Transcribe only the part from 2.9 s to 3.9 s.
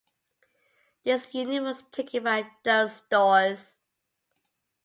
Stores.